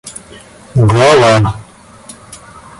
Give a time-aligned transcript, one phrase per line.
[0.83, 1.53] глава